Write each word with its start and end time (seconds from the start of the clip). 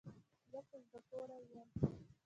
زه 0.51 0.59
په 0.67 0.77
زړه 0.87 0.99
پوری 1.07 1.39
یم 1.53 1.67